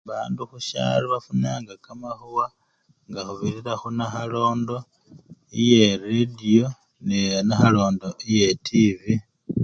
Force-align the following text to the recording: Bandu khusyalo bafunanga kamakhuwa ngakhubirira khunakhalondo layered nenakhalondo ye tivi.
Bandu 0.09 0.41
khusyalo 0.49 1.05
bafunanga 1.13 1.73
kamakhuwa 1.85 2.45
ngakhubirira 3.09 3.73
khunakhalondo 3.81 4.75
layered 5.53 6.37
nenakhalondo 7.07 8.07
ye 8.33 8.45
tivi. 8.65 9.13